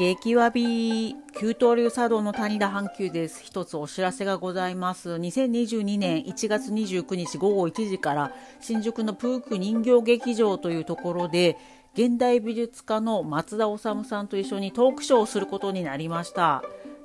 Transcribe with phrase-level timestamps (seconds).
[0.00, 3.44] 激わび急騰流茶道の谷田阪急です。
[3.44, 5.10] 一つお知らせがございます。
[5.10, 8.32] 2022年1月29日午後1時から
[8.62, 11.58] 新宿のプーク人形劇場というところで
[11.92, 16.62] 現代美術家の松田修さんと一緒にトークショーをすることになりました。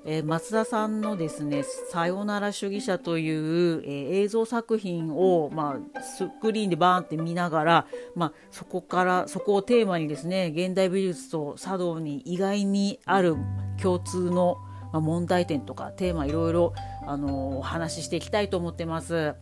[0.07, 13.35] えー、松田さんのですね「さよなら主義者」という、えー、映像作品を、まあ、スクリーンでバーンって見ながら、まあ、そこからそこをテーマにですね現代美術と茶道に意外にある
[13.81, 14.57] 共通の、
[14.93, 16.73] まあ、問題点とかテーマいろいろ
[17.07, 19.33] あのお話ししていきたいと思ってます。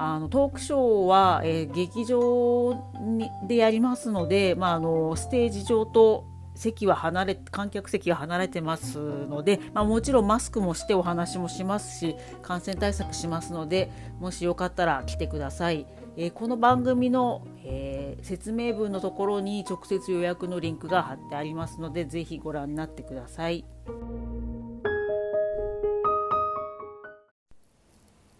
[0.00, 6.24] あのトークショーは、えー、劇場にでやりますので、まあ、あのステージ上と
[6.58, 15.86] 席は離れ観客席が離れてますので、まあ、もちろんマスクもしてお話もしますし感染対策しますのでもしよかったら来てください。
[16.16, 23.64] えー、この番組の、えー、説明文のところに直接予約のリンクが貼ってありますのでぜひご覧になってください。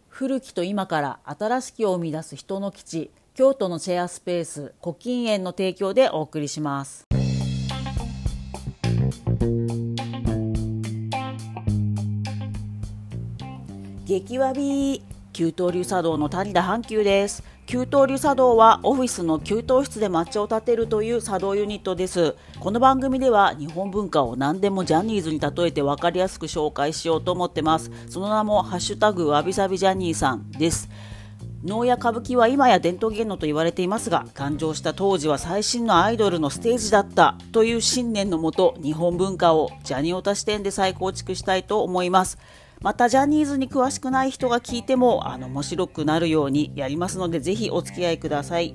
[0.09, 7.08] 古きと今から新しきを生み出す人の基地京都のシェアスペース古今園の提供でお送りします。
[14.09, 15.03] 激わび
[15.35, 17.43] 給湯流茶道の谷田阪急です。
[17.67, 22.35] 給湯流茶道はオフィスの給湯室で抹茶を立てるという茶道ユニットです。
[22.59, 27.91] この番組では日本文化を何でもジャニーズに例えて分かりやすく紹介しようと思ってます。
[28.09, 30.89] その名もハッシュタグわびさびジャニーさんです。
[31.65, 42.39] 能や歌舞伎は今や伝統芸能と言われていますが誕生した当時は最新のアイドルのステージだったという信念のもと日本文化をジャニオタ視点で再構築したいと思います。
[42.81, 48.75] またジャニーズに詳しくない人が聞いてもあの面白くなるようにやりますのでぜひお付き合いください。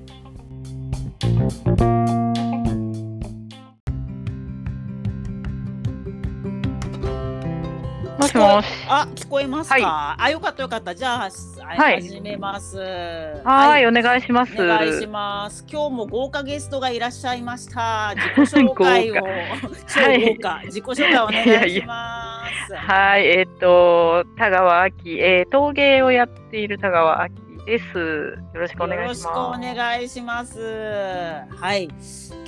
[8.19, 8.65] もしもし。
[8.87, 9.75] あ、聞こえますか？
[9.75, 10.93] はい、あ、よかったよかった。
[10.95, 11.29] じゃあ、
[11.65, 12.77] はい、始めます。
[12.77, 14.53] はい、お願いします。
[14.53, 15.65] お願いします。
[15.69, 18.13] 今日も豪華ゲストがいらっしゃいました。
[18.15, 19.15] 自己紹介を。
[19.15, 20.61] 超豪華。
[20.65, 22.32] 自己紹介お願いします。
[22.75, 27.97] はい、えっ、と、田川明、えー、陶芸をやっている田川明です。
[27.97, 29.23] よろしくお願いします。
[29.23, 30.59] よろしくお願いします。
[30.59, 31.87] はい。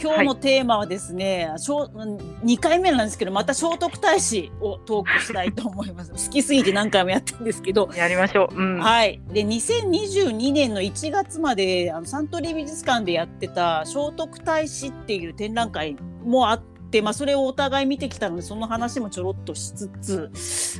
[0.01, 6.11] 今日のテーマはですね、はい、2回目なんですけど、また聖徳太子をトークしたいと思います。
[6.27, 7.89] 好きすぎて何回もやってるんですけど。
[7.95, 8.55] やりましょう。
[8.55, 9.21] うん、はい。
[9.31, 20.31] で、2022年の1月まで、あのサントリー美術館でやってた聖徳太子っていう展覧会もあって、で、まあ、それをお互い見てきたのでその話もちょろっとしつつ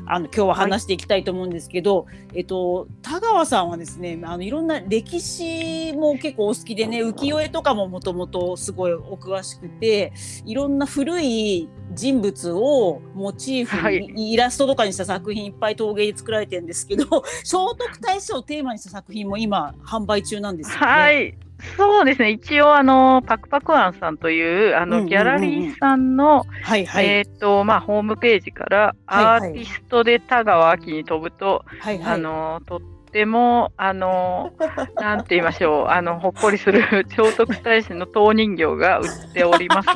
[0.06, 10.14] あの今日は話していきたいと思うんですけど、はい、えっと、田川さんはですねあのいろんな歴史も結構お好きでね浮世絵とかももともとすごいお詳しくて
[10.46, 20.86] いろんな古い人物をモチーフに、イラストとかにした作品いっぱい陶芸で作られてるんですけど 聖徳太子をテーマにした作品も今販売中なんですよね。
[20.86, 21.45] はい
[21.78, 26.46] そうですね、一応、あの、パクパクアンさんという、あの、ギャラリーさんの、
[26.98, 32.82] えっ、と、まあ、ホームページから、アーティストで田川秋に飛ぶと、はいはい、あの、とっ
[33.16, 34.52] ても、あの、
[34.98, 39.90] なんて言いましょう、あの、ほっこりする 聖徳太子の塔人形が売っております。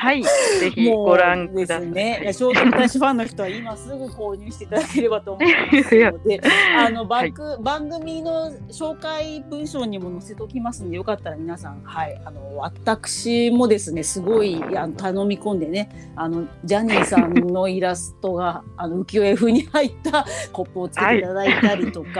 [0.00, 1.86] はい、ぜひご覧ください。
[1.88, 6.40] ね、聖徳太子ファンの人は今すぐ購入していただければと思いますので、
[6.78, 22.19] あのバック、はい、番組の紹介文章にも載せておきますので、よかったら皆さん、はい、あの私もですね、すごいあの頼み込んでね、あのジャニーさんのイラストがあの浮世絵風に入ったコップをつけていただいたりとか、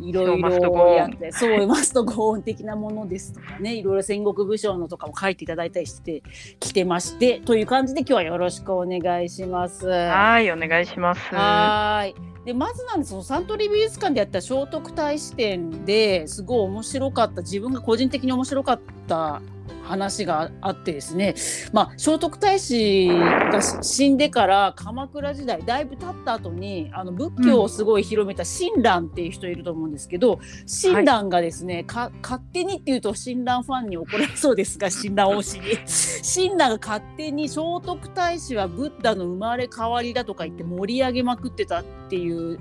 [0.00, 6.22] いろいろやって、そうマストゴーン的なものですとかね、いろいろ戦国武将のとかも書いていただいたりして
[6.58, 7.20] きてまして。
[7.20, 9.86] でという感じで今日はよろしくお願いします。
[9.86, 11.20] はいお願いします。
[11.34, 19.42] はいでまずなんですサントリー美術館でやった聖徳太子展ですごい面白かった自分が個人的に面白かった
[19.82, 21.34] 話があってですね、
[21.72, 42.58] まあ、聖徳太子が死んでから鎌倉時代だいぶ経った後にあの仏教をすごい広めた親鸞っていう人いると思うんですけど、親鸞がですね、はい、勝手にっていうと親鸞ファンに怒られそうですが親鸞推しに親鸞が勝手に聖徳太子はブッダの生まれ変わりだとか言って盛り上げまくってたっていう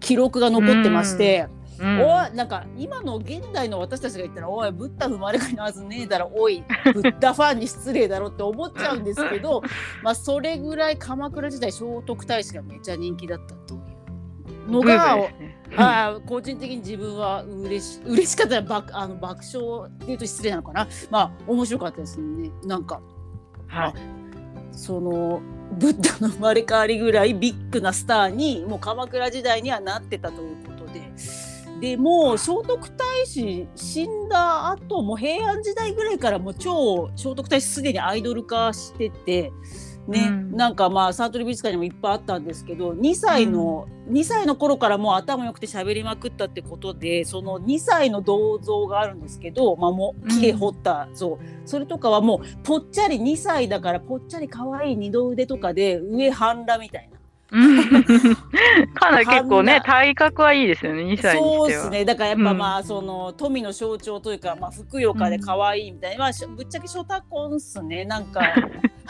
[0.00, 1.46] 記録が残ってまして。
[1.48, 6.30] うん、おいなんか今の現代の私たちが言ったら「おいブッダ生まれ変わはずねえだろ。
[6.34, 6.62] おい
[6.92, 9.62] ブッダファンに失礼だろ」って思っちゃうんですけど
[10.02, 13.78] まあそれぐらい鎌倉時代聖徳太子がめちゃ人気だったとい
[14.66, 20.88] うのが、ね、あ個人的に自分は嬉し嬉しかったら爆あの爆笑っていうと失礼なのかな。
[21.10, 22.50] まあ面白かったですね。
[22.64, 23.00] なんか、
[23.68, 23.94] はい、
[24.72, 25.40] その
[25.78, 30.69] ブッダの生まれ変わりぐらいビッグなスターにもう鎌倉時代にはなってたということ
[31.80, 31.90] で。
[31.90, 39.52] でも聖徳太子死んだ後も平安時代ぐらいからもう超聖徳太子すでにアイドル化してて
[40.06, 57.19] ね、うん、なんかまあサートル美術館にもいっぱいあったんですけど2歳の、うん、2歳の頃からもう頭良くて喋りまくったってことでその2歳の銅像があるんですけど、まあ、も木で彫った像、うん、それとかはもうぽっちゃり2歳だからぽっちゃり可愛い二の腕とかで上半裸みたいな。
[57.50, 62.04] かなり結構ね体格はいいですよね2歳そうですね。
[62.04, 68.04] だからやっぱまあ、うん、その富の象徴というか、まあ、ふくよかで可愛いみたいな、まあ、ぶっちゃけショタコンっすね。
[68.04, 68.40] なんか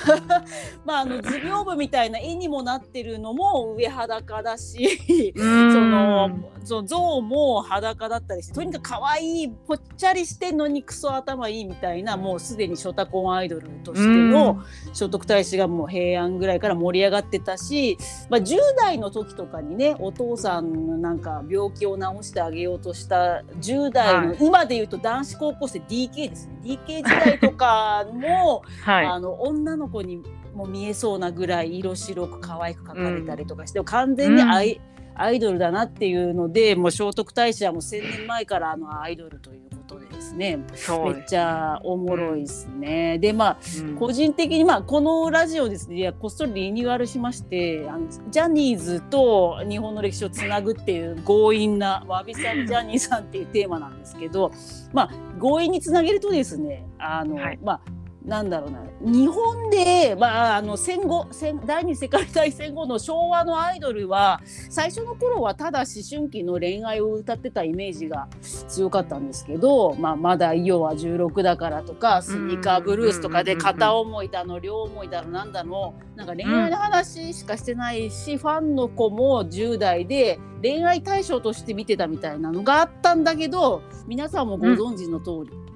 [0.84, 5.44] まああの図屏風みたいな絵にもなってるのも上裸だしそ
[5.80, 6.30] の
[6.64, 14.62] その像も裸だったりしてとにかく可愛いぽっちゃりしてんのにクソ頭いいみたいなもうすでにショタコンアイドルとしての
[14.92, 17.96] 聖徳太子がもう平安ぐらいから盛り上がってたし、
[18.28, 26.60] まあ、10代の時とかにねお父さんのなんか病気を治してあげようとした10代の、はい、今で言うと男子高校生 DK ですね。
[26.62, 30.22] DK 時代とかも、はい、あの女の子に
[30.54, 34.80] も見えそうなぐらい色白く可愛く描かれたりとかして、うん、完全にアイ
[35.14, 40.56] うん、アイドルだなっていうのでもう聖徳太子はもう1,000年前からあのアイドルということでですね。
[40.56, 43.12] めっちゃおもろいですね。
[43.16, 43.58] うん、でまあ、
[43.98, 54.52] 個人的にまあこのラジオですねこっそりリニューアルしましてあのジャニーズと日本の歴史をつなぐっていう強引なわびさびジャニーさんっていうテーマなんですけど
[54.92, 55.10] まあ
[55.40, 57.80] 強引につなげるとですねあの、はい、まあ
[58.30, 58.80] なんだろうな。
[59.00, 68.28] 日本で、まあ、あの戦後戦第二次世界大戦後の昭和のアイドルは最初の頃はただ思春期の恋愛を歌ってたイメージが
[68.68, 75.94] 強かったんですけど、まあ、まだイオは16だからとかスニーカーブルースとかで片思いだの両思いだのなんだの。
[76.14, 85.50] なんか恋愛の話しかしてないし、ファンの子も10代で恋愛対象として見てたみたいなのがあったんだけど皆さんもご存知の通り。
[85.50, 85.69] スマ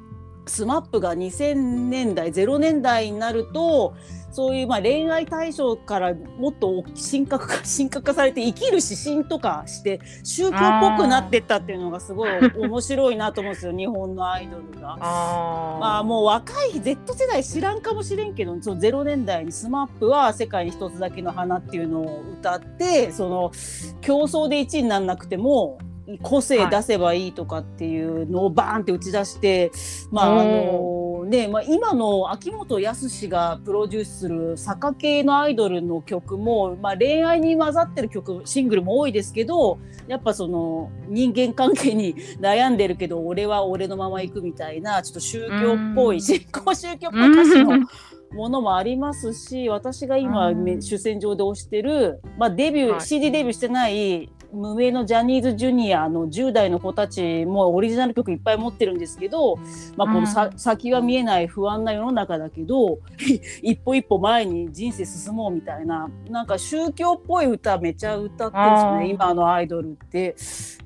[0.44, 3.94] ップが2000年代0年代になると
[4.34, 14.98] そういうまあ恋愛対象からもっと神格化 神格化されて生きる指針とかして宗教っぽくなってったっていうのがすごい面白いなと思うんですよ日本のアイドルが。
[15.00, 23.52] あまあもう若い Z 世代知らんかもしれんけどその0年代に SMAP は「世界に一つだけの花」っていうのを歌ってその
[24.00, 25.78] 競争で1位にならなくても
[26.22, 29.72] 個性出せばいいとかっていうのをバーンって打ち出して、
[30.10, 47.86] まああのねまあ、今の秋元康がプロデュースする坂系のアイドルの曲も、まあ、恋愛に混ざってる曲シングルも多いですけどやっぱその人間関係に悩んでるけど俺は俺のまま行くみたいなちょっと宗教っぽい新興宗教っぽい歌詞の。
[48.32, 59.56] ものもありますし私が今主戦場で推してる、まあ、デビュー、はい、CD デビューしてない無名のジャニーズジュニアの10代の子たちもオリジナル曲いっぱい持ってるんですけど、
[59.96, 62.98] まあ、このさ、うん、先が見えない不安な世の中だけど
[63.62, 70.36] 一歩一歩前に人生進もうみたいななんか宗教っぽい歌めちゃ歌ってるんですよね今のアイドルって。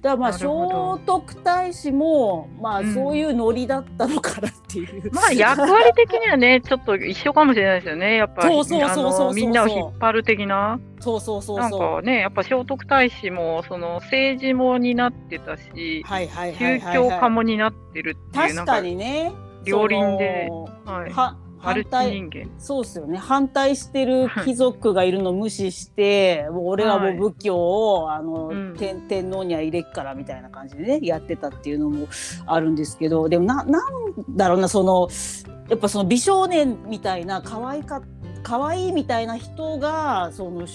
[0.00, 8.54] だからまあ聖徳太子もまあそういうノリだったのかなっていう、うん、まあ役割的にはねちょっと一緒かもしれないですよねやっぱり。
[8.54, 10.78] そうそうそうそうみんなを引っ張る的な。
[11.00, 19.32] そうそうそうなんかねやっぱ聖徳太子もその政治も担ってたし、はいはい宗教家も担ってるっていう確かにね。
[19.64, 20.48] 両輪で、
[20.84, 23.18] はい、は反対そうっすよね。
[23.18, 32.06] 反対してる貴族がいるの無視して もう俺はもう仏教を、はい、あの、うん、天天皇には入れっからみたいな感じでねやってたっていうのも
[32.46, 33.82] あるんですけどでもななん
[34.30, 35.08] だろうなその
[35.68, 38.00] やっぱその美少年みたいな可愛か
[38.48, 40.66] 可愛いみたいな人がその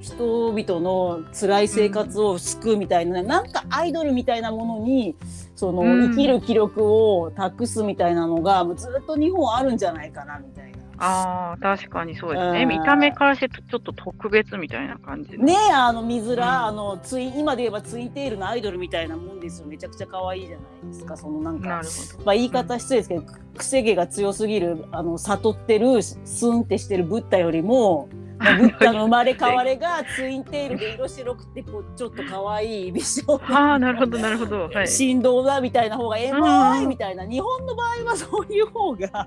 [0.00, 5.16] 人々の辛い生活を救うみたいな、うん、なんかアイドルみたいなものに
[5.56, 10.77] その、生きる気力を託すみたいなのがずっと日本あるんじゃないかなみたいな。
[10.98, 19.68] ああ確かにそうですね、見た目からしてちょっと特別みたいな感じねあの水ら、うん、あのツイ今で言えばツインテールのアイドルみたいなもんですよ。
[19.68, 21.16] めちゃくちゃ可愛いじゃないですか。
[21.16, 21.82] そのなんか
[22.24, 23.26] まあ、言い方失礼ですけど、うん、
[23.56, 33.56] 癖毛が強すぎるあの悟ってるスンってしてるブッダよりもまあ、ブッダの生まれ変わりがツインテールで色白くてこうちょっと可愛い美少年。
[33.56, 39.26] ああなるほどなるほど、はい、振動だみたいな方がエモいみたいな日本の場合はそういう方が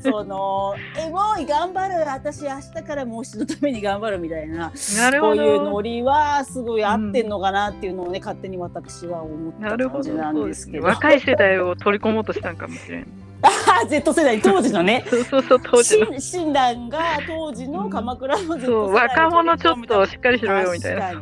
[0.00, 5.36] そのエモい頑張る私明日からもう一度ために頑張るみたいななるほど。
[5.36, 10.86] こういうノリはすごい合ってんのかなっていうのをね、うん、勝手に私は思った感じなんですけど。
[10.86, 13.06] 若い世代を取り込もうとしたんかもしれない。
[13.42, 15.04] あ Z 世代当時のね。
[15.08, 16.06] そうそうそう当時の。
[16.18, 21.12] 親鸞が当時の鎌倉の Z 世代、若者ちょっとしっかりしろよみたいな。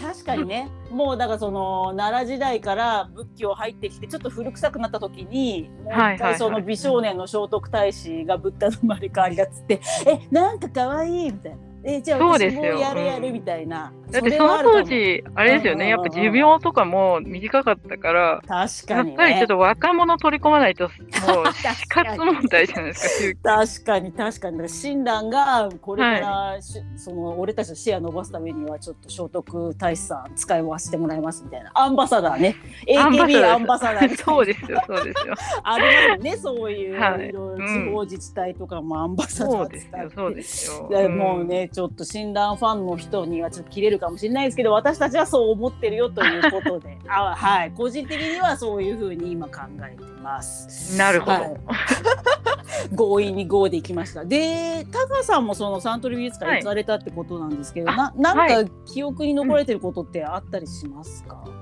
[0.00, 0.46] 確かに。
[0.46, 0.68] ね。
[0.90, 11.58] もうだからその奈良時代から仏教入ってきてちょっと古臭くなった時にもう一回その美少年の聖徳太子がブッダの生まれ変わりだっつって「えなんか可愛いみたいな。
[11.84, 13.92] えじゃあ私もやるやるみたいな。
[14.10, 24.12] だってその当時、あれですよね、やっぱ寿命とかも短かったから、確かに、ね、やっぱりちょっと若者取り込まないと、もう 死活問題じゃないですか、確かに。
[24.12, 24.68] 確かに。
[24.68, 31.70] 親鸞がこれから、はい、その俺たちの視野伸ばすためには、ちょっと聖徳太子さん使い回してもらいますみたいな。
[31.74, 32.56] アンバサダーね。
[32.86, 34.16] AKB アンバサダー。
[34.16, 35.34] そうですよ、そうですよ。
[35.62, 41.08] ありますね、そういう、はい、いろいろ地方自治体とかもアンバサダーですよ、そうですよ。
[41.10, 50.96] もうね、ちょっと親鸞ファンの人にはちょっと切れるかもしれないですけど、私たちはそう思ってるよということで あ、はい、個人的にはそういうふうに今考えてます。
[50.98, 51.32] なるほど。
[51.32, 54.24] はい、強引に5でいきました。
[54.24, 61.57] で、タカさんもそのサントリー美術館行かれたってことなんですけど、はい、ななんか記憶に残れてることってあったりしますか、うん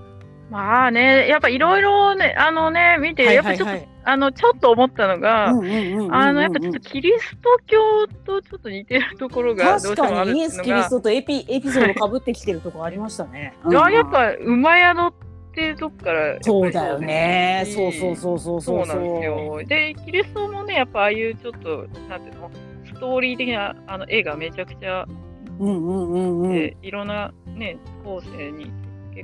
[0.51, 13.55] まあね、やっぱいろいろね、あのね、見て、やっぱちょっと、あの、ちょっと思ったのが、あの、やっぱちょっとキリスト教とちょっと似てるところがどうしてもあるイエス・キリストとエピエピソードかぶってきてるところありましたね。
[13.67, 15.13] あ、やっぱ、馬宿っ
[15.55, 17.65] ていうとこからそうだよね。
[17.67, 19.63] そうそうそうそうそうなんですよ。
[19.67, 22.51] で、キリストもね、やっぱああいうちょっと、なんていうの、
[22.85, 25.07] ストーリー的なあの絵がめちゃくちゃ、
[25.59, 28.71] うんうんうんうん、でいろんなね、後世に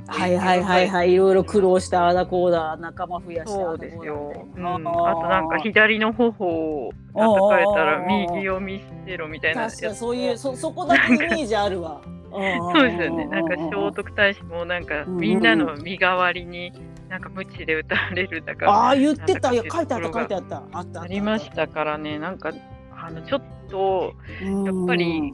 [0.07, 1.11] はいはいはいはい。
[1.13, 2.77] いろいろ苦労したあだこうだ。
[2.77, 12.01] 仲間増やしてそうですよ、うん、あとなんか左の頬を叩かれたら右を見せろみたいな確かそういうそそこだけイメージあるわ。
[12.31, 13.25] そうですよね。
[13.25, 16.73] なんか聖徳太子もなんかみんなの身代わりに
[17.09, 19.53] なんか無知で歌われるだからああ言ってた。
[19.53, 20.63] いや書いてあった書いてあった。
[20.71, 22.17] あったありましたからね。
[22.17, 22.51] なんか
[22.95, 25.33] あのちょっとやっぱり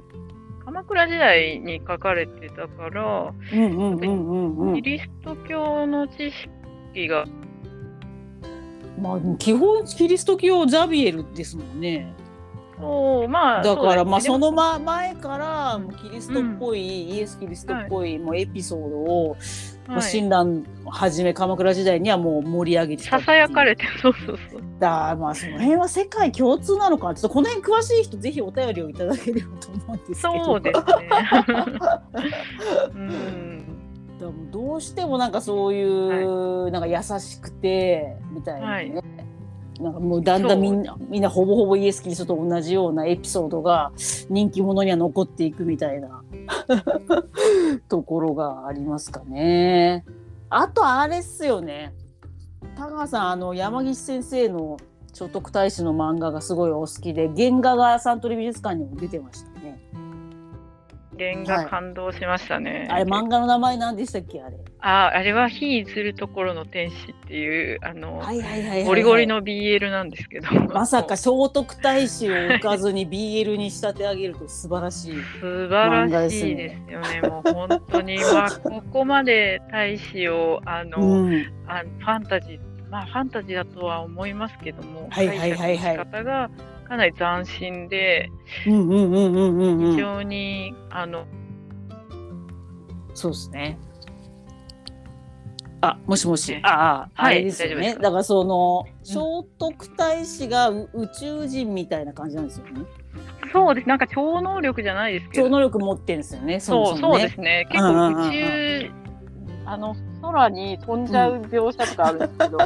[0.70, 3.58] 鎌倉時代に書かれてたから、キ
[4.84, 6.32] リスト教の知
[6.94, 7.26] 識が。
[9.02, 12.14] まあ、基本キリスト教ザビエルですもんね。
[12.80, 16.86] そうまあ、だからまあその前からキリストっぽい、うん、
[17.16, 19.38] イエス・キリストっぽい、もうエピソードを、
[19.90, 24.62] まあ、親鸞はじめ鎌倉時代にはもう盛り上げてささやかれて そうそうそう。
[24.80, 27.14] だまあその辺は世界共通なのか。
[27.16, 30.46] ちょっとこの辺詳しい人ぜひお便りをいただければと思うんですけど。
[30.46, 30.86] そうですね。
[32.94, 33.64] うん。
[34.20, 38.92] でもどうしてもなんかそういう、はい、なんか優しくてみたいなね、はい。
[39.82, 43.92] なんかもうだんだんみんなみんなほぼほぼイエス・キリストと同じようなエピソードが
[44.30, 46.22] 人気者には残っていくみたいな
[47.88, 50.06] ところがありますかね。
[50.50, 51.94] あとあれっすよね。
[52.76, 53.30] 田川さん。
[53.30, 54.78] あの山岸先生の
[55.14, 59.80] 聖徳太子の漫画がすごいお好きで原画がサントリー美術館にも出てましたね。
[61.20, 62.88] 原画感動しましたね。
[62.90, 64.58] はい、あれ漫画の名前何でしたっけあれ？
[64.80, 68.24] ああれは火するところの天使っていうあの、
[68.86, 70.48] ゴリゴリの BL なんですけど。
[70.74, 77.22] まさか聖徳太子を置かずに BL に仕立て上げると素晴らしい、ね、素晴らしいですよね。
[77.22, 82.60] もう本当にまあここまで太子をあの、うん、あファンタジー
[82.90, 86.50] まあファンタジーだとは思いますけども、はいはいはいはい、方が
[86.90, 88.32] かなり斬新で、
[88.64, 88.72] 非
[89.96, 91.26] 常にあの
[93.14, 93.78] そうですね。
[95.82, 96.60] あ、もしもし。
[96.64, 97.96] ああ、はい、あれですよね。
[97.96, 99.14] だからその聖
[99.60, 102.82] 徳太子が宇宙人みたいな感じなんですよね。
[103.54, 103.88] そうです。
[103.88, 105.44] なんか超能力じゃないですけど。
[105.44, 106.60] 超能力持ってるんですよね。
[106.60, 107.68] そう、そうですね。
[107.70, 108.92] 結構宇宙
[109.66, 112.58] あの空に飛んじゃう描写とかあるんですけど、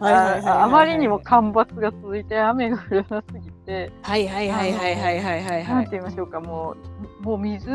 [0.00, 6.76] あまりにも干ばつが続いて雨が降らなすぎて、はいはいはいはいはいはいはいなんて言いましょうか、も
[7.22, 7.70] うもう水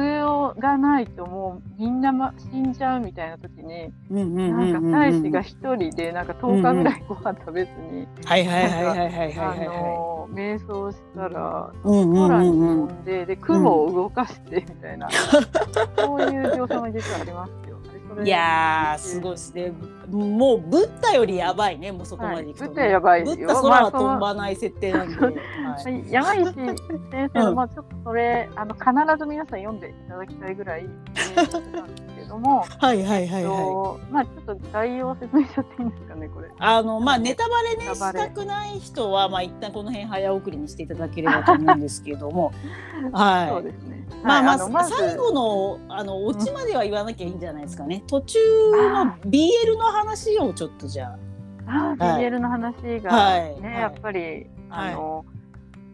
[0.60, 15.10] がないともうみんな、ま、死んじゃうみたいな時に、なんか大使が一人でなんか10日ぐらいご飯食べずに、はいはいはいはいはいはい瞑想したら空に飛んで、で雲を動かしてみたいな、
[15.98, 17.77] そういう描写も実はありますよ。
[18.24, 19.72] いやすごいですね。
[20.10, 25.16] もうブッダよりやばいね、もうそこまでいくと、ね、ブッダやばいブッダ空は飛ばない設定なんで。
[25.16, 25.36] はい、
[26.10, 26.76] 山石先
[27.34, 28.86] 生の、まあちょっとそれ、あの必
[29.20, 30.86] ず皆さん読んでいただきたいぐらい、
[32.28, 34.12] ども、はいはいはいはい。
[34.12, 36.50] まあちょっと概要を説明しちゃっていいんですかね、これ。
[36.60, 42.52] あのまあネタバレねしたくない人はまあ一旦この辺早送りにしていただければと思うんですけれども、
[43.14, 43.50] はい。
[43.50, 44.08] そうですね。
[44.24, 48.04] まあまあ、ま最後のあのオチまでは言わなきゃいいんじゃないですかね。
[48.08, 48.40] 途中
[48.72, 51.18] の BL の話をちょっとじゃあ。
[51.68, 55.37] ああ、BL の話がね、やっぱり、あの、はい、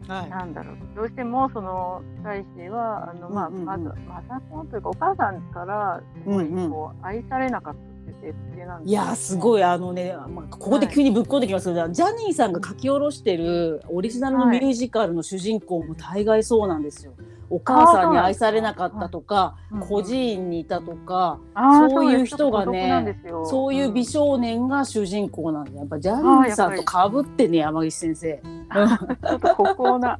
[0.06, 0.76] なんだろう。
[0.94, 8.34] どうしてもその大使はあの、まあ、まずマザコンというかお母さんからすごいこう、愛されなかったって設
[8.64, 17.14] 定なんです、いやすごいあのね、まあ、ここで急にぶっこんできますけど、はい、ジャニーさんが書き下ろしてるオリジナルのミュージカルの主人公も大概そうなんですよ。
[17.50, 19.56] お母さんに愛されなかったとか、
[19.88, 28.42] 孤児院にいたとか、そういう人がねそういう美少年が主人公なんでやっぱジャニーさんとかぶってね山岸先生。
[28.74, 30.18] ちょっと孤高な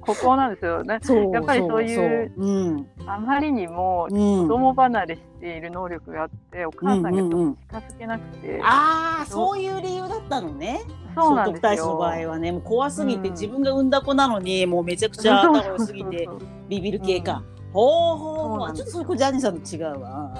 [0.00, 0.98] 孤高なんですよね。
[1.32, 2.70] やっぱりそういうう。
[2.70, 10.82] ん、あまりにも子供離れしている能力があって、お母さんが近づけなくて、ああそういう理由だったのね。
[11.14, 11.70] そうなんですよ。
[11.70, 16.28] 聖徳太子の場合はね、もう怖すぎて、自分が産んだ子なのに、もうめちゃくちゃ頭良すぎて、
[16.68, 17.42] ビビる系か。
[17.72, 20.34] ほうほう、ちょっとそこジャニーさんと違うわ。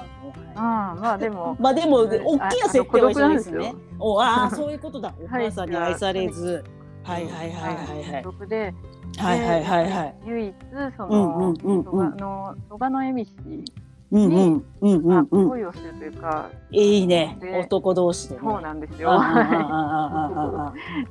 [0.55, 2.09] あまあでも、まあでも、大
[2.49, 3.75] きな設定は一緒ですね。
[3.99, 5.13] おああ、そういうことだ。
[5.21, 6.63] お母さんに愛されず。
[7.03, 8.47] はいはいはいはいはい。
[8.47, 8.73] で、
[9.17, 10.15] はいはいはいはい。
[10.25, 10.55] 唯一
[10.97, 14.63] その、の蘇我の恵美氏うんうんうんうん、
[15.29, 17.37] 恋をするというか、いいね。
[17.65, 19.11] 男同士で、ね、そうなんですよ。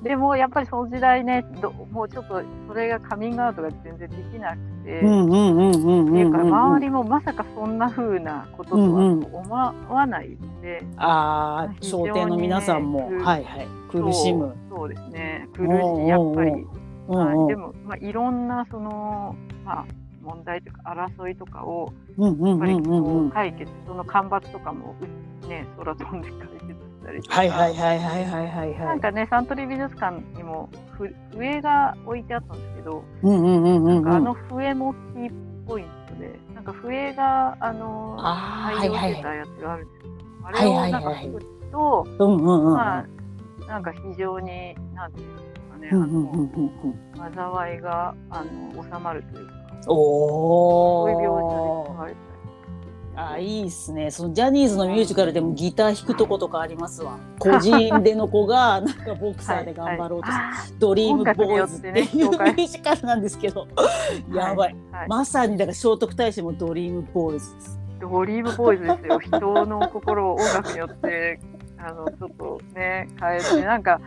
[0.03, 4.67] でもやっぱりその時代ねどもうちょっとそれがカミングアウトが全然できなくて。
[4.77, 13.69] っていうか周りもまさかそんなふうなこととは思わないので、うんうん、ああ商店の皆さんも、はいはい。
[13.91, 14.57] 苦しむ。
[14.71, 15.49] そうですね。
[15.55, 16.51] 苦しいやっぱり、
[17.09, 19.35] はい、でも、まあ、いろんなその
[19.65, 19.87] まあ
[20.27, 20.83] 問題とか
[21.17, 24.95] 争いとかをやっぱりこう解決その干ばつとかも
[25.49, 27.37] ね空飛んで解決したりとか。
[27.37, 28.79] はいはいはいはいはいはいはい。
[28.79, 30.69] なんかねサントリー美術館にも
[30.99, 35.33] ふ笛が置いてあったんですけどなんかあの笛もキー
[35.67, 40.15] ポイントでなんか笛があの配用してたやつがあるんですけど
[40.47, 43.07] あれをなんか聞くとまあ
[43.69, 45.97] なんか非常になんていうんですかねあ
[47.31, 49.53] の災いがあの収まるというか
[49.87, 51.57] おお。
[53.19, 54.11] あいいっすね。
[54.11, 57.19] そのジャニーズのミュージカルでもギター弾くとことかありますわ。
[57.41, 63.67] 個人での子がなんかボクサーで頑張ろうとする、はいはい、ドリームボーイズっていうミュージカルなんですけど、
[64.31, 67.81] やばいはい、まさにだから聖徳太子もドリームボーイズです。
[68.01, 69.19] ドリームボーイズですよ。
[69.19, 71.41] 人の心を音楽によって
[71.79, 73.99] あのちょっとね変えてなんか、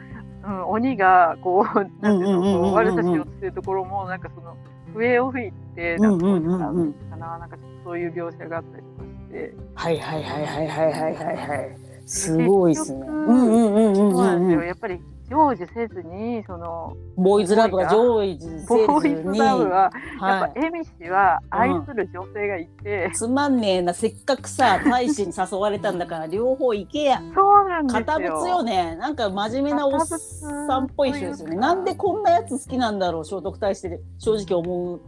[0.45, 4.55] うん、鬼がこうなんていうの悪さしようとしてるところもなんかその
[4.93, 13.05] 笛を吹いてなんかこうかななんかそういう描写があったりとかしてはいはいはいはいはいはいはいはいすごいですね。
[13.07, 23.75] うんうんうんうんそうなんですよやっぱり成就せずにそのボーイズラブが成就せずにボーイズラブは、やっぱ恵美氏は愛する女性がいて、うん、つまんね。
[23.75, 28.95] えなせっかくさ大使に誘われたんだから両方行けやそうなんですよ堅物よね。
[28.95, 31.55] なんか真面目なおっさんっぽい人ですよね。
[31.55, 35.01] なんでこんなやつ好きなんだろう聖徳太子で正直思う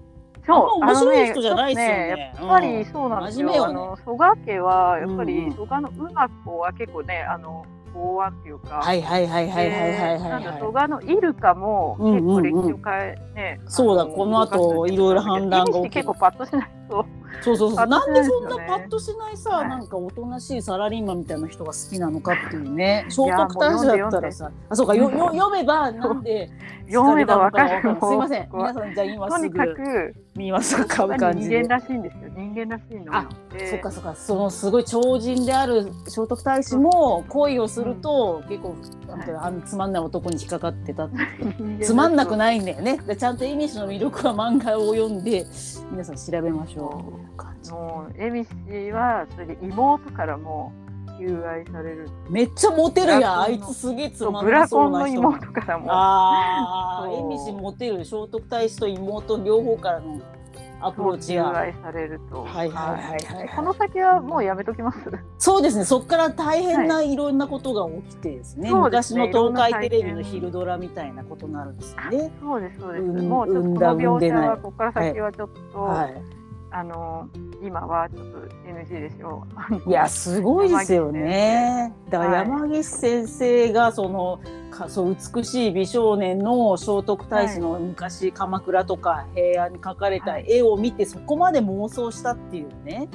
[0.45, 2.33] そう面白い人じゃないですよね。
[2.35, 3.47] やっぱりそうなんですよ。
[3.47, 7.21] うん、あの蘇我家はやっぱり蘇我のうま子は結構ね。
[7.23, 10.43] あの法案っていうか、はいはいはいはいはいはいはい。
[10.43, 17.05] なん蘇我のイルカも結構歴史を変えね、そうだこの後いろいろ反乱が結構パッとしないと。
[17.41, 17.87] そうそうそう。
[17.87, 23.05] なんでそんなパッとしないさ、なんかおとなしいサラリーマンみたいな人が好きなのかっていうね。
[23.09, 26.49] 聖徳太子だったらさ、あそうかよよ読めばなんで
[26.91, 27.81] 読めばわかる。
[27.81, 32.29] すいません皆さんじゃ今すぐとにかく見ますか買う感じ人間らしいんですよ。
[32.35, 33.15] 人間らしいの。
[33.15, 33.27] あ、
[33.69, 34.15] そっかそっか。
[34.15, 38.75] そのすごい超人である聖徳太子も恋をすると結構
[39.39, 41.09] あのつまんない男に引っかかってた
[41.81, 42.99] つまんなくないんだよね。
[43.17, 45.45] ちゃんと恵美氏の魅力は漫画を読んで
[45.91, 46.80] 皆さん調べましょう。
[46.81, 50.73] もう恵美氏はそれで妹からも
[51.19, 60.19] 求愛されるめっちゃモテるやんあいつすげえつまんなそうな人ブラコンの妹からもああ恵美氏モテる聖徳太子と妹両方からの
[60.81, 61.55] アプローチが。
[61.55, 62.43] 愛されると。
[62.43, 64.99] はいはいはいはい、この先はもうやめときます。
[65.37, 65.85] そうですね。
[65.85, 68.71] そこから大変ないろんなことが起きてですね。
[68.71, 72.31] はい、昔の東海テレビの昼ドラみたいなことになるんですよね。
[72.41, 73.03] そうですそうです。
[73.03, 75.83] もうちょっとこの描写はここから先はちょっと。
[75.83, 76.40] はい
[76.73, 77.27] あの
[77.61, 79.45] 今はちょっと NG でしょ
[79.85, 79.89] う。
[79.89, 81.93] いやすごいですよね。
[82.09, 84.39] だから山岸先生がその
[84.71, 93.09] かそう美しい美少年の聖徳太子の昔、はい、鎌倉とか平安に描かれた絵を見て、そこまで妄想したっていうね。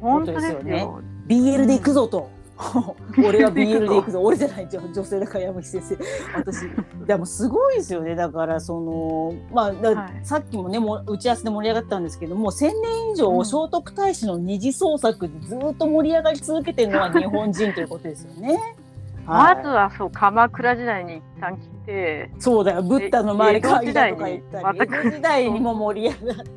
[0.00, 0.88] 本当ですよね。
[1.26, 2.30] BL で行くぞと。
[3.18, 5.98] 俺は BL で行くぞ俺じゃない女性だから山口先生。
[6.34, 6.68] 私
[7.06, 8.14] でもすごいですよね。
[8.14, 18.76] だからそのまあ、はい、さっきもねも打ち合わせで盛り上がったんですけども1,000年以上、聖徳太子の二次創作でずっと盛り上がり続けてるのは日本人ということですよね。
[19.26, 22.82] まずはそう鎌倉時代に一旦来てそうだよ。
[22.82, 26.52] ブッダの周り会だとか言ったり江戸時代にも盛り上がって。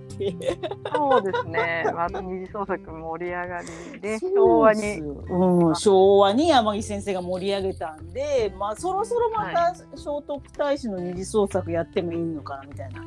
[0.96, 1.86] そうですね。
[1.94, 3.62] また二次創作盛り上が
[3.94, 13.02] りで昭和に、うん、昭和に山岸先生が盛り上げたんで、まあそろそろまた聖徳太子の二次創作やってもいいのかなみたいな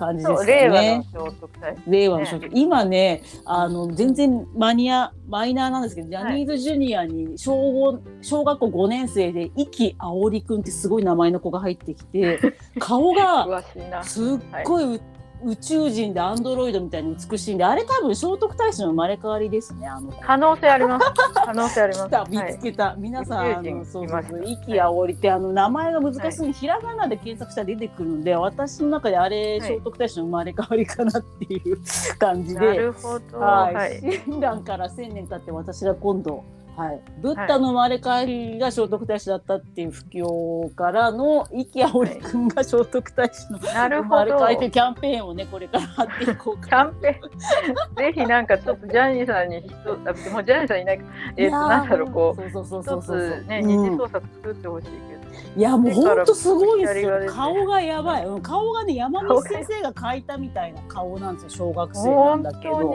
[0.00, 0.52] 感じですね。
[0.52, 12.40] 令和の聖徳太子、令和の聖徳、今ねあの全然マニアマイナーなんですけど、ジャニーズジュニアに小小学校5年生で壱岐あおりくんってすごい名前の子が入ってきて
[12.80, 13.62] 顔が
[14.02, 15.00] すっごい
[15.44, 19.88] 宇宙人でアンドロイドみたいに美しいんであれ多分聖徳太子の生まれ変わりですね。
[19.88, 21.06] あの可能性あります。
[21.34, 22.30] 可能性あります。
[22.30, 31.78] 見つけた、はい、皆さんあのそうそうそう息あおりってあの名前が難しい、はい、ひらがなで検索したら出てくるんで私の中であれ、聖徳太子の生まれ変わりかなっていう
[32.18, 32.60] 感じで。
[32.60, 36.44] なるほど、はい、親鸞から1000年経って私が今度
[36.80, 47.96] はい、ブッダの生まれ変わりが聖徳太子だったっていう布教からの壱岐あおり君が聖徳太子の生まれ変わりというキャンペーンをねこれから貼っていこうかキャンペーン。
[47.96, 51.04] ぜひなんかちょっとジャニーさんに人もうジャニーさんいないか
[51.36, 55.20] えー、なんだろうこうそうそうそうそうそうね二次創作作ってほしいけど。
[55.56, 62.94] いやもう本当すごいですよ、顔がやばい、うん、顔がね山口先生が描いたみたいな顔なんですよ小学生なんだけど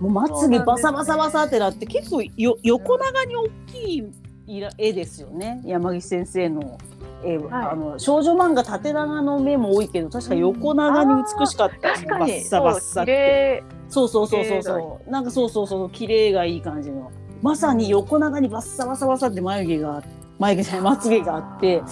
[0.00, 5.60] もうまつげバサバサバサってなって結構よ横長に大きい絵ですよね。
[5.64, 6.78] 山口先生の
[7.24, 7.64] 絵、は。
[7.64, 13.62] い、あの少女漫画縦長の目も多いけど確か横長に美しかった、うん、バッサバッサって。
[13.88, 15.10] そうそうそうそうそう。
[15.10, 15.90] なんかそうそうそう。
[15.90, 17.10] 綺麗がいい感じの。
[17.42, 20.08] まさに横長にバッサバサバサって眉毛があって
[20.38, 21.82] 眉毛じゃないまつげがあって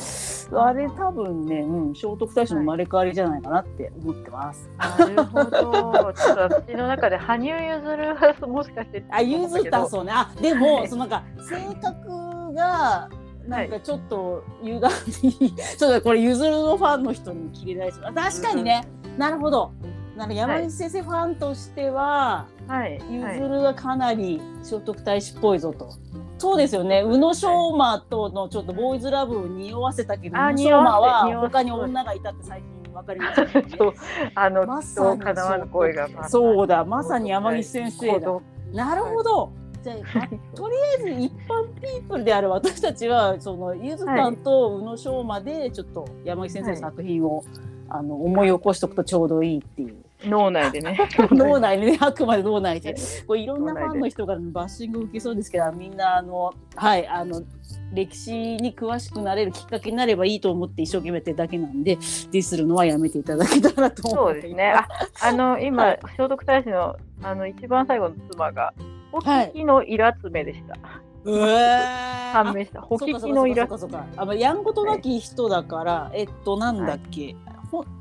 [0.53, 4.71] あれ多分ね、うん、聖徳太子の生まれ変わりじゃないかなって思ってます。
[4.79, 5.51] なるほど。
[5.51, 10.13] ちょっと私の中で羽生結弦はもしかしてあ譲ったそうね。
[10.15, 13.09] あでも、はい、そのなんか性格が
[13.49, 19.73] なんかちょっと歪んで、はい、ちょっとこれ譲るのファンの人に切りないです確かにね、うん、なるほど。
[20.17, 25.93] なんか山口先生ファンとしては、はい、ゆずるはかなり聖徳太子っぽいぞと。
[26.39, 27.03] そうですよね。
[27.03, 33.95] 宇野昌磨とのちょっとボーイズラブを匂わせたけど宇野昌磨は他に女がいたって最近分かりました、ね、そう。
[34.35, 35.17] あのまさ
[35.57, 36.85] に声がそうだ。
[36.85, 38.39] まさに山岸先生だ。
[38.73, 39.51] なるほど。
[39.83, 39.97] じゃあ
[40.57, 42.51] とりあえず一般ピープルである。
[42.51, 47.47] 私たちはそのゆずさんと宇野昌磨でちょっと山岸先生の作品を、はい、
[47.91, 50.06] あの思い起こしておくとちょうどいいっていう。
[50.25, 50.99] 脳内でね。
[51.31, 52.95] 脳内でねあくまで脳内で。
[53.27, 57.43] こういろんなファンの人がバッシング受けそうですけどみんなあのはいあの
[57.93, 64.73] 歴史に詳しくなれるきっかけになればいいと思って一生懸命やってるだけなんでディスるのはやめていただけたらと思ってそうですね。
[64.73, 64.89] あ
[65.23, 68.73] あの今聖徳太子のあの一番最後の妻が
[69.13, 72.81] お聞きのイラつめでした、はい判明した。
[72.81, 73.99] ほききのイラスト。
[74.17, 77.35] あ、やんごとなき人だから、えっと、なんだっけ、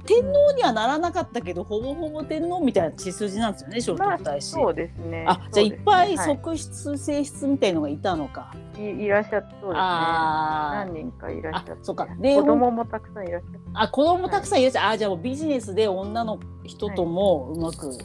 [0.05, 5.25] 天皇にはならなかったけど、ほぼほぼ天皇みたいな血筋なんですよね聖徳太子、そうですね。
[5.27, 8.53] あじゃあいっぱい側室、性質みたいのがいたのか。
[8.77, 9.73] いいらっしゃそうですね。
[9.73, 11.83] 何人かいらっしゃって。
[11.83, 12.07] そうか。
[12.07, 17.97] 子供もたくさんいらっしゃってあ子供もたくさんいらっしゃる、はい、あじゃあビジネスで女の人ともうまく、はい、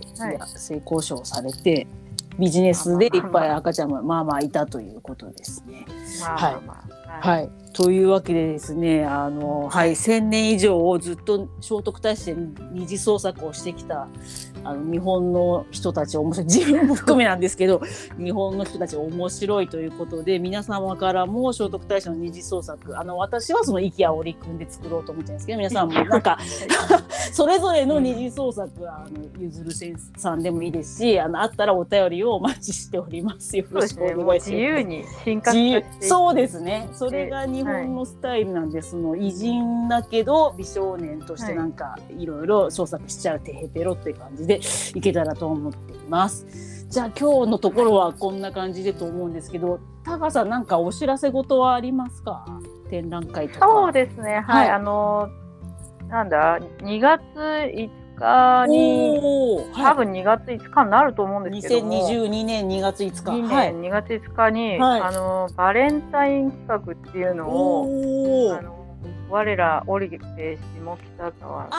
[0.56, 1.86] 性交渉されて、
[2.38, 5.84] ビジネスでいっぱい赤ちゃんもまあまあいたということですね。
[6.20, 6.84] まあまあま
[7.20, 7.40] あ、はい。
[7.40, 12.36] はい、というわけでですねあの、はい、1,000年以上をずっと聖徳太子で
[12.72, 14.06] 二次創作をしてきた
[14.64, 17.80] あの日本の人たち面白い 自分も含めなんですけど
[18.18, 26.38] 日本の人たち面白いということで皆様からも聖徳太子の二次創作あの私はその「息あおりくん」で作ろうと思ってるんですけど皆さんもなんか
[27.32, 29.70] それぞれの二次創作は、あのゆずる
[30.16, 33.56] さんでもいいですしあのあったらお便りをお待ちしております。
[33.56, 34.50] よろしくお願いします。
[34.50, 35.52] 自由に進化
[36.00, 36.88] そうですね。
[36.92, 44.60] それが日本のスタイルなんで、はい、その偉人だけど美少年としてなんかいろいろ創作しちゃうてへぺろっていう感じでで
[44.96, 46.88] いけたらと思っています。
[46.88, 52.44] じゃあ今日のところはこんな感じでと思うんですけど、タカさんなんかお知らせ事はありますか？
[52.90, 53.66] 展覧会とか。
[53.68, 54.40] そうですね。
[54.40, 55.28] はい、はい、あの
[56.08, 61.92] なんだ？2月5日に、多分2月5日になると思うんですけども。
[61.92, 68.80] 2022年2月5日、はい、2月5日に、はい、あのバレンタイン企画っていうのをあの
[69.30, 71.72] 我ら降りて下北沢で、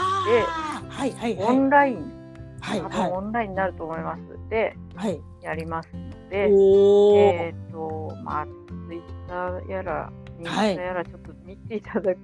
[0.89, 2.21] はいはいはい、オンライン。
[2.61, 12.17] はいはい、オンラインになると思いますで、はい、やりますので、えっ、ー、とまあツイッターやらインスタやらちょっと見ていただき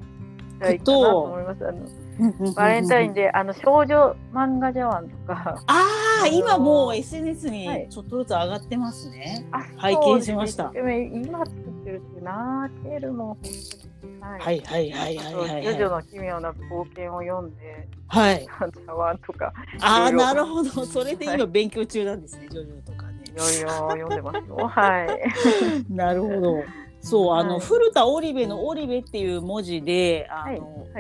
[0.60, 1.68] たいかなと思います。
[1.68, 1.80] あの
[2.56, 5.64] バレンタインであの少女漫画茶碗とか。
[5.68, 9.46] ああ今もう SNS にちょっとずつ上がってますね。
[9.52, 10.72] はい、拝見しました。
[10.76, 13.38] 今作ってるルって泣けるも
[14.22, 15.64] ん、はい、はいはいはいはい。
[15.64, 18.46] ジョジョの奇妙な冒険を読んで、はい、
[18.86, 19.54] 茶碗とか。
[19.82, 20.70] ああなるほど。
[20.86, 23.24] それで今勉強中なんですね、はい、ジョジョとかね。
[23.26, 24.56] いろいろ読んでますよ。
[24.68, 25.84] はい。
[25.90, 26.64] なるほど
[27.08, 30.30] そう、あの、はい、古田織部の織部っていう文字で、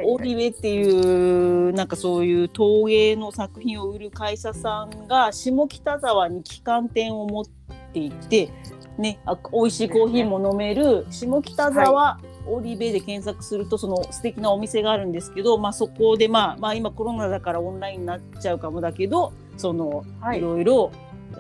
[0.05, 7.45] 織部っていう、なんかそういう陶芸の作品を売る会社さんが下北沢に旗艦店を持っ
[7.93, 8.49] ていて、
[8.97, 20.91] ね、あ美味しいコーヒーも飲める下北沢オリベで検索するとその素敵なお店があるんですけど、まあ、そこで、まあ、まあ今コロナだからオンラインになっちゃうかもだけどその、いろいろ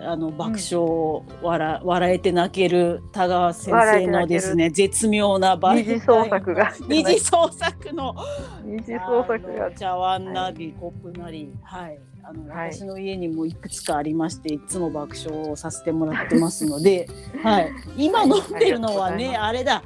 [0.03, 6.73] あの爆笑、笑笑えて泣ける田川先生のですね絶妙な二次創作が。
[6.87, 8.15] 二次創作の。
[8.63, 9.71] 二次創作が。
[9.71, 11.51] 茶碗なり、コップなり。
[11.63, 11.99] はい。
[12.23, 17.07] あの、はい、私の家にもいくつかありましていつも爆笑をさせてもらってますので、
[17.41, 19.81] はい、今飲んでるのはねあれだ。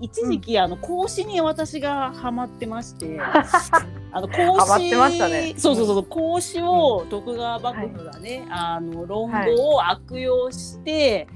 [0.00, 3.18] 一時期、あの格子に私がハマってまして。
[4.12, 4.58] あの格
[5.10, 11.28] 子、ね、そうそうそう格子を徳川幕府がね、はい、あの論語を悪用して、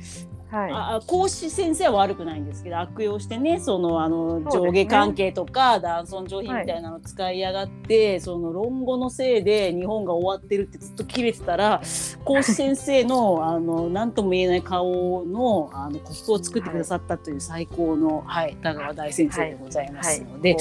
[0.54, 11.82] はい、あ講師先生は悪くないんですけど悪用してねそのあの上下関係とか、ね、男尊女卑みたいなの使いやがって、はい、その論語のせいで日本が終わってるってずっと切れてたら
[12.24, 20.56] 講師先生の あの何とも言えない顔のあのコップを作ってくださったという最高の、はい、田川大先生でございますので。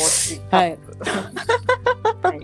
[0.49, 0.79] はい、
[2.23, 2.39] はい。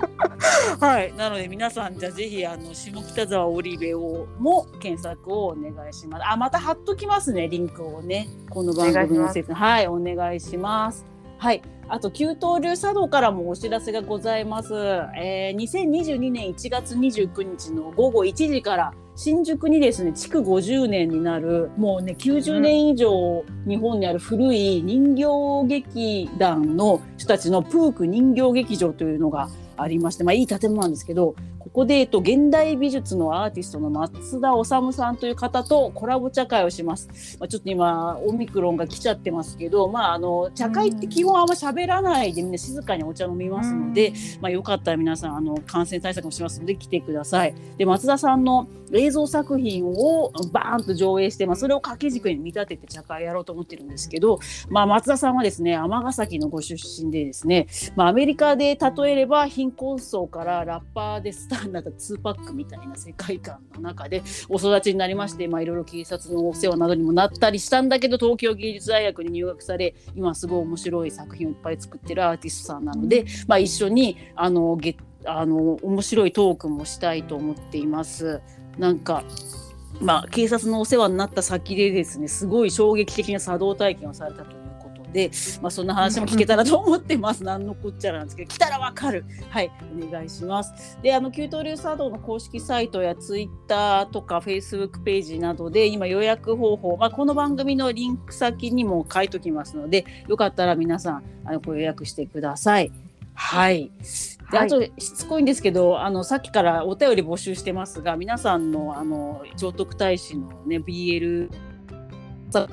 [0.79, 6.23] はい、なので皆さんじゃぜひあの下北沢オリベをも検索をお願いします。
[6.25, 11.05] あまた貼っときますねリンクをねこの番組の説はいお願いします。
[11.39, 11.61] はい。
[11.87, 14.73] あと、旧東流茶道からもお知らせがございます。
[15.17, 37.37] えー、2022年1月29日の午後1時から、新宿にですね、築50年になる、もうね、90年以上日本にある古い人形劇団の人たちのプーク人形劇場というのがありまして、まあいい建物なんですけど、ここで、えっと、現代美術のアーティストの松田治さんという方とコラボ茶会をします。
[37.39, 47.53] まあ、ちょっと今、オミクロンが来ちゃってますけど、まあ、あの、茶会って基本あんま喋らないでみんな静かにお茶飲みますので、まあ、よかったら皆さん、あの、感染対策もしますので来てください。
[47.77, 78.41] で、松田さんの映像作品をバーンと上映して、まあ、それを掛け軸に見立てて茶会やろうと思ってるんですけど、まあ、松田さんはですね、尼崎のご出身でですね、まあ、アメリカで例えれば貧困層からラッパーでスターになった2パックみたいな世界観の中でお育ちになりまして、まあ、いろいろ警察のお世話などにもなったりしたんだけど東京芸術大学に入学され今すごい面白い作品をいっぱい作ってるアーティストさんなので、まあ、一緒にあのゲあの面白いトークもしたいと思っています。
[78.77, 79.23] なんか
[79.99, 84.55] まあ、警察のお世話になった先でですねすごい衝撃的な作動体験をされたと
[85.11, 87.43] で、まあ、そんな話も聞けたらと思ってます。
[87.43, 89.25] 何のこっちゃなんですけど、来たらわかる。
[89.49, 90.99] はい、お願いします。
[91.01, 102.91] で、あの、給湯流茶道の公式サイトやツイッターとかフェイスブックページなどで、今予約方法、まあ、この番組のリンク先にも書いときますので、よかったら皆さん、あの、ご予約してください。
[103.33, 103.91] はい。
[104.51, 111.49] で、あと、しつこいんですけど、あの、さっきからお便り募集してますが、皆さんの、あの、聖徳太子のね、BL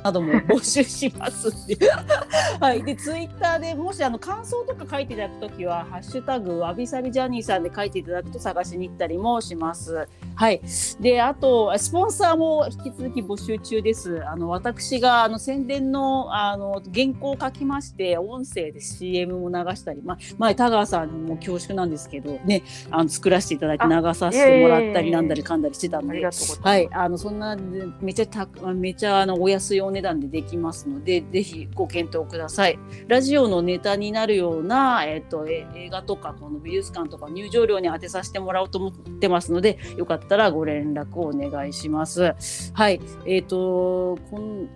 [0.03, 1.49] なども募集します
[2.61, 10.09] はい、でツイッターでもしあの感想とか書いていただくときは「ハッシュタグわびさびジャニーさん」で書いていただくと探しに行ったりもします。
[10.35, 10.61] はい、
[11.01, 14.23] であとスポンサーも引き続き募集中です。
[14.27, 26.23] あの私があの宣伝のあの原稿を書きまして音声で CM も流したり、まあ、前田川さんも恐縮なんですけどねあの作らせていただいて流させてもらったりなんだりかんだりしてたので、
[26.63, 26.89] はい。
[26.93, 27.57] あのそんな
[28.01, 32.79] めちゃためちゃあのお安いお値段でできますのでぜひご検討ください。
[33.09, 42.35] ラジオのネタになるような、えーと、映画とかこの美術館とか入場料に当てさせてもらおうと思ってますのでよかったらご連絡をお願いします。
[42.75, 44.69] はい、えっ、ー、とこん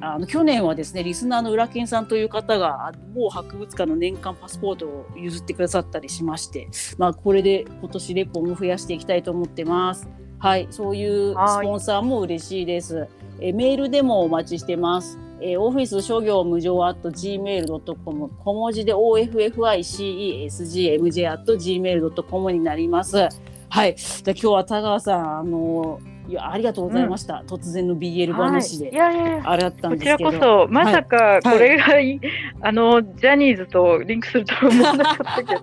[0.00, 10.08] あの去年はですねリスナーの浦健さんという方が某博物館の年間パスポートを譲ってくださったりしまして、まあ、これで今年レポも増やしていきたいと思ってます。
[10.38, 13.08] はい、そういうスポンサーも嬉しいです。
[13.40, 15.18] えメールでもお待ちしてます。
[15.40, 23.28] えー、オフィス諸行無常 at gmail.com 小文字で OFFICESGMJ at gmail.com になります。
[23.68, 23.94] はい。
[23.96, 30.30] じゃ今日は田川さん、あのいやありがとうございました、うん、突然の BL 話で、はい、いやいやあれだったんですけど。
[30.30, 32.20] こちらこそまさかこれが、はい、
[32.60, 35.62] あのジャニーズとリンクするとは思わなかったけど。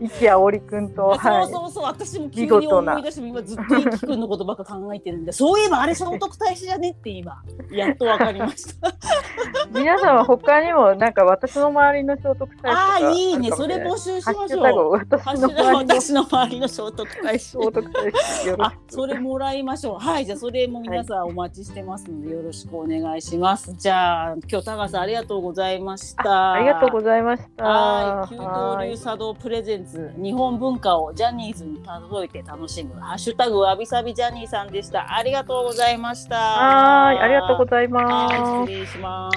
[0.00, 8.92] 一あおりくんと、はい、そうそうそう私も急に思い出して今ずっと一輝くんのことばっか考えてるんで そういえばあれ聖徳太子じゃねって今やっとわかりました。
[9.74, 13.50] 皆さんは他にもなんか私の周りの聖徳太子ああいいね。
[13.50, 14.90] それ募集しましょう。
[14.92, 17.38] 私の周りの聖徳太子。
[17.38, 23.72] 聖徳太子あそれもらいましょうはいじゃあそれも皆さんお待ちしてますので、よろしくお願いします。
[23.72, 26.52] じゃあ今日高さんありがとうございました。
[26.52, 27.64] ありがとうございました。
[27.64, 35.16] はい、九刀流茶道プレゼンツ日本文化をジャニーズに届いて楽しむハッシュタグわびさびジャニーさんでした。
[35.16, 36.36] ありがとうございました。
[36.36, 38.28] はい、ありがとうございま
[38.66, 38.70] す。
[38.70, 39.30] 失礼しま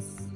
[0.00, 0.29] す。